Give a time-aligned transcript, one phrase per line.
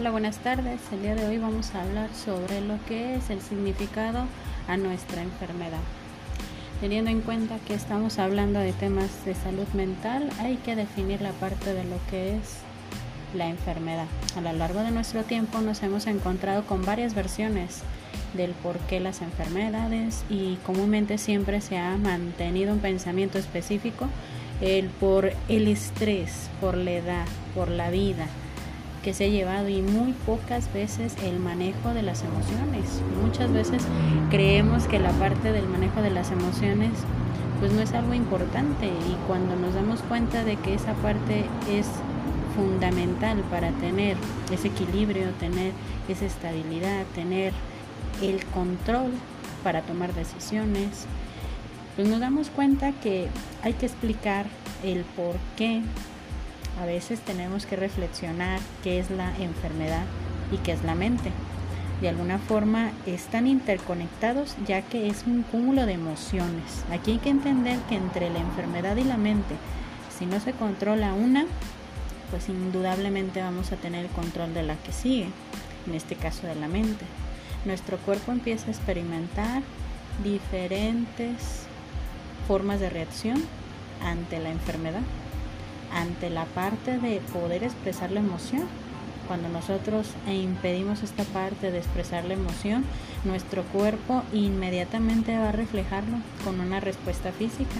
[0.00, 0.80] Hola, buenas tardes.
[0.92, 4.24] El día de hoy vamos a hablar sobre lo que es el significado
[4.66, 5.82] a nuestra enfermedad.
[6.80, 11.32] Teniendo en cuenta que estamos hablando de temas de salud mental, hay que definir la
[11.32, 12.60] parte de lo que es
[13.34, 14.06] la enfermedad.
[14.38, 17.82] A lo largo de nuestro tiempo nos hemos encontrado con varias versiones
[18.32, 24.08] del por qué las enfermedades y comúnmente siempre se ha mantenido un pensamiento específico
[24.62, 28.28] el por el estrés, por la edad, por la vida
[29.02, 33.02] que se ha llevado y muy pocas veces el manejo de las emociones.
[33.24, 33.82] Muchas veces
[34.30, 36.90] creemos que la parte del manejo de las emociones
[37.60, 41.86] pues no es algo importante y cuando nos damos cuenta de que esa parte es
[42.56, 44.16] fundamental para tener
[44.50, 45.72] ese equilibrio, tener
[46.08, 47.52] esa estabilidad, tener
[48.22, 49.10] el control
[49.62, 51.06] para tomar decisiones,
[51.96, 53.28] pues nos damos cuenta que
[53.62, 54.46] hay que explicar
[54.82, 55.82] el por qué
[56.78, 60.04] a veces tenemos que reflexionar qué es la enfermedad
[60.52, 61.30] y qué es la mente.
[62.00, 66.84] De alguna forma están interconectados ya que es un cúmulo de emociones.
[66.90, 69.54] Aquí hay que entender que entre la enfermedad y la mente,
[70.18, 71.44] si no se controla una,
[72.30, 75.28] pues indudablemente vamos a tener el control de la que sigue,
[75.86, 77.04] en este caso de la mente.
[77.66, 79.62] Nuestro cuerpo empieza a experimentar
[80.24, 81.66] diferentes
[82.48, 83.42] formas de reacción
[84.02, 85.02] ante la enfermedad
[85.92, 88.64] ante la parte de poder expresar la emoción.
[89.28, 92.84] Cuando nosotros impedimos esta parte de expresar la emoción,
[93.24, 97.76] nuestro cuerpo inmediatamente va a reflejarlo con una respuesta física.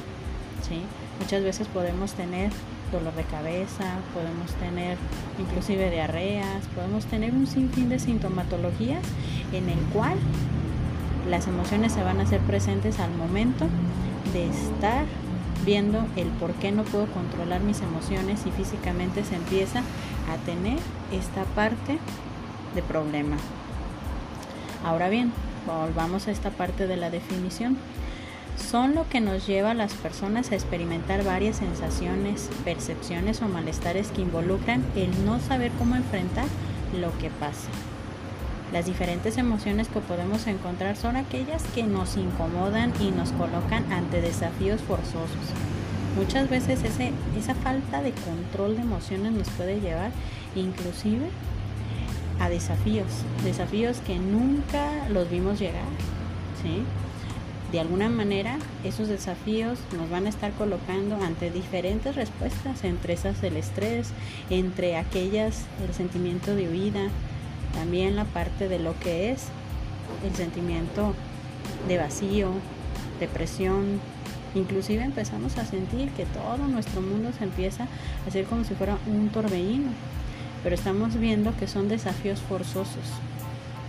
[0.68, 0.82] ¿sí?
[1.18, 2.50] Muchas veces podemos tener
[2.92, 4.96] dolor de cabeza, podemos tener
[5.38, 9.04] inclusive diarreas, podemos tener un sinfín de sintomatologías
[9.52, 10.18] en el cual
[11.28, 13.66] las emociones se van a hacer presentes al momento
[14.32, 15.04] de estar
[15.64, 19.80] viendo el por qué no puedo controlar mis emociones y físicamente se empieza
[20.32, 20.78] a tener
[21.12, 21.98] esta parte
[22.74, 23.36] de problema.
[24.84, 25.32] Ahora bien,
[25.66, 27.76] volvamos a esta parte de la definición.
[28.56, 34.08] Son lo que nos lleva a las personas a experimentar varias sensaciones, percepciones o malestares
[34.08, 36.46] que involucran el no saber cómo enfrentar
[36.98, 37.68] lo que pasa.
[38.72, 44.20] Las diferentes emociones que podemos encontrar son aquellas que nos incomodan y nos colocan ante
[44.20, 45.50] desafíos forzosos.
[46.16, 50.12] Muchas veces ese, esa falta de control de emociones nos puede llevar
[50.54, 51.28] inclusive
[52.38, 53.06] a desafíos,
[53.44, 55.84] desafíos que nunca los vimos llegar.
[56.62, 56.84] ¿sí?
[57.72, 63.42] De alguna manera esos desafíos nos van a estar colocando ante diferentes respuestas, entre esas
[63.42, 64.10] el estrés,
[64.48, 67.08] entre aquellas el sentimiento de huida,
[67.74, 69.46] también la parte de lo que es
[70.24, 71.14] el sentimiento
[71.88, 72.50] de vacío,
[73.18, 74.00] depresión,
[74.54, 78.98] inclusive empezamos a sentir que todo nuestro mundo se empieza a hacer como si fuera
[79.06, 79.90] un torbellino,
[80.62, 83.04] pero estamos viendo que son desafíos forzosos,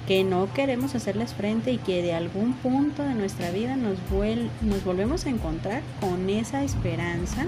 [0.07, 3.97] que no queremos hacerles frente y que de algún punto de nuestra vida nos,
[4.61, 7.45] nos volvemos a encontrar con esa esperanza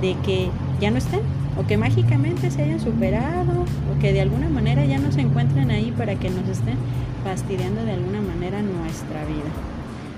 [0.00, 0.50] de que
[0.80, 1.22] ya no estén
[1.56, 5.70] o que mágicamente se hayan superado o que de alguna manera ya no se encuentren
[5.70, 6.76] ahí para que nos estén
[7.22, 9.50] fastidiando de alguna manera nuestra vida.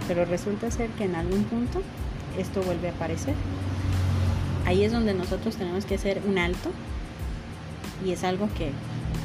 [0.08, 1.82] Pero resulta ser que en algún punto
[2.38, 3.34] esto vuelve a aparecer.
[4.66, 6.70] Ahí es donde nosotros tenemos que hacer un alto
[8.04, 8.70] y es algo que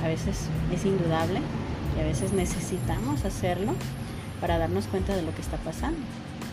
[0.03, 1.39] a veces es indudable
[1.97, 3.73] y a veces necesitamos hacerlo
[4.39, 5.99] para darnos cuenta de lo que está pasando.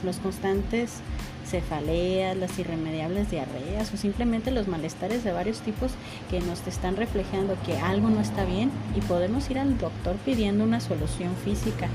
[0.05, 1.01] Los constantes
[1.49, 5.93] cefaleas, las irremediables diarreas o simplemente los malestares de varios tipos
[6.31, 10.65] que nos están reflejando que algo no está bien y podemos ir al doctor pidiendo
[10.65, 11.89] una solución física.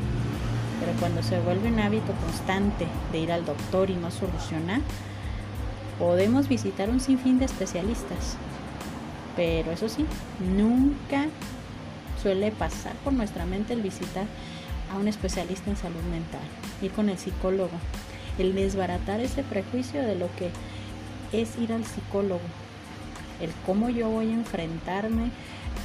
[0.80, 4.82] Pero cuando se vuelve un hábito constante de ir al doctor y no solucionar,
[6.00, 8.36] podemos visitar un sinfín de especialistas.
[9.36, 10.06] Pero eso sí,
[10.56, 11.28] nunca
[12.22, 14.26] suele pasar por nuestra mente el visitar
[14.94, 16.42] a un especialista en salud mental,
[16.82, 17.72] ir con el psicólogo,
[18.38, 20.50] el desbaratar ese prejuicio de lo que
[21.32, 22.42] es ir al psicólogo,
[23.42, 25.32] el cómo yo voy a enfrentarme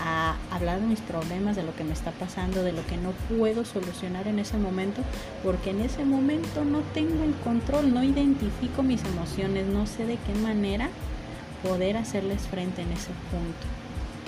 [0.00, 3.12] a hablar de mis problemas, de lo que me está pasando, de lo que no
[3.36, 5.02] puedo solucionar en ese momento,
[5.42, 10.18] porque en ese momento no tengo el control, no identifico mis emociones, no sé de
[10.18, 10.88] qué manera
[11.62, 13.66] poder hacerles frente en ese punto,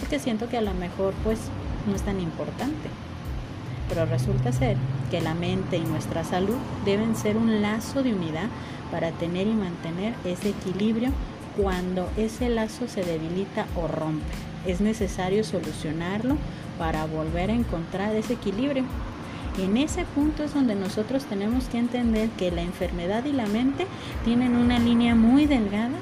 [0.00, 1.38] porque siento que a lo mejor pues
[1.86, 2.88] no es tan importante
[3.90, 4.76] pero resulta ser
[5.10, 6.56] que la mente y nuestra salud
[6.86, 8.46] deben ser un lazo de unidad
[8.90, 11.10] para tener y mantener ese equilibrio
[11.56, 14.24] cuando ese lazo se debilita o rompe.
[14.64, 16.36] Es necesario solucionarlo
[16.78, 18.84] para volver a encontrar ese equilibrio.
[19.58, 23.86] En ese punto es donde nosotros tenemos que entender que la enfermedad y la mente
[24.24, 25.98] tienen una línea muy delgada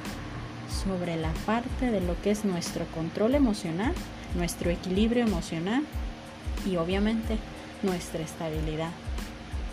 [0.84, 3.94] sobre la parte de lo que es nuestro control emocional,
[4.36, 5.82] nuestro equilibrio emocional
[6.70, 7.38] y obviamente
[7.82, 8.90] nuestra estabilidad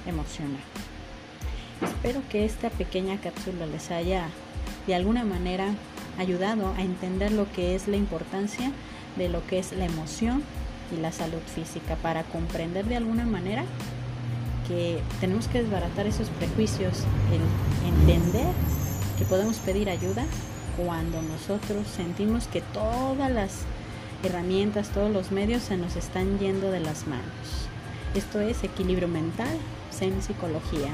[0.05, 0.61] emocional.
[1.81, 4.29] Espero que esta pequeña cápsula les haya
[4.87, 5.67] de alguna manera
[6.17, 8.71] ayudado a entender lo que es la importancia
[9.17, 10.43] de lo que es la emoción
[10.95, 13.65] y la salud física para comprender de alguna manera
[14.67, 18.47] que tenemos que desbaratar esos prejuicios, el entender
[19.17, 20.25] que podemos pedir ayuda
[20.77, 23.51] cuando nosotros sentimos que todas las
[24.23, 27.69] herramientas, todos los medios se nos están yendo de las manos.
[28.15, 29.57] Esto es equilibrio mental,
[29.91, 30.89] Zen Psicología.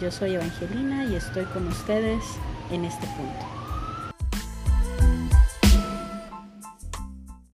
[0.00, 2.24] Yo soy Evangelina y estoy con ustedes
[2.72, 3.49] en este punto.